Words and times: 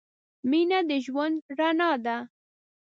مینه 0.49 0.79
د 0.89 0.91
ژوند 1.05 1.35
رڼا 1.57 1.91
ده. 2.05 2.17